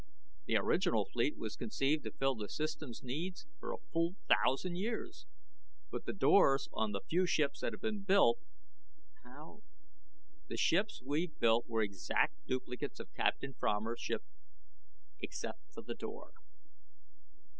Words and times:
The 0.47 0.55
original 0.57 1.05
fleet 1.05 1.37
was 1.37 1.55
conceived 1.55 2.03
to 2.05 2.11
fill 2.11 2.33
the 2.33 2.49
System's 2.49 3.03
needs 3.03 3.45
for 3.59 3.71
a 3.71 3.77
full 3.93 4.15
thousand 4.27 4.77
years." 4.77 5.27
"But 5.91 6.05
the 6.05 6.13
doors 6.13 6.67
on 6.73 6.91
the 6.91 7.01
few 7.07 7.27
ships 7.27 7.59
that 7.59 7.71
have 7.71 7.81
been 7.83 8.01
built. 8.01 8.39
How" 9.23 9.61
"The 10.49 10.57
ship's 10.57 11.03
we've 11.03 11.37
built 11.37 11.69
were 11.69 11.83
exact 11.83 12.47
duplicates 12.47 12.99
of 12.99 13.13
Captain 13.13 13.53
Fromer's 13.53 13.99
ship 14.01 14.23
except 15.19 15.71
for 15.71 15.83
the 15.83 15.93
door." 15.93 16.31